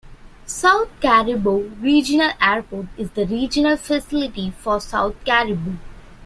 [0.47, 5.77] South Cariboo Regional Airport is the regional facility for the South Cariboo.